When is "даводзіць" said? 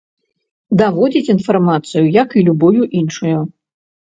0.79-1.29